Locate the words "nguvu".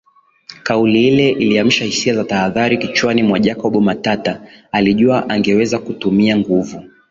6.37-6.83